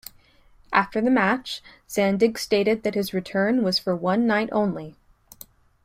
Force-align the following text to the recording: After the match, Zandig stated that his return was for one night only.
After 0.73 0.99
the 0.99 1.11
match, 1.11 1.61
Zandig 1.87 2.39
stated 2.39 2.81
that 2.81 2.95
his 2.95 3.13
return 3.13 3.61
was 3.61 3.77
for 3.77 3.95
one 3.95 4.25
night 4.25 4.49
only. 4.51 4.95